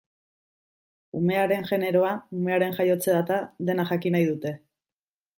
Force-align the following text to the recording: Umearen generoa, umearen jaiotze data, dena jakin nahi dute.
Umearen 1.17 1.67
generoa, 1.71 2.13
umearen 2.37 2.73
jaiotze 2.77 3.13
data, 3.17 3.37
dena 3.69 3.85
jakin 3.91 4.17
nahi 4.19 4.25
dute. 4.31 4.55